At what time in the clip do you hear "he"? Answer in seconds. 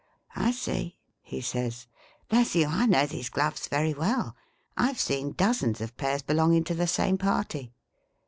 1.21-1.41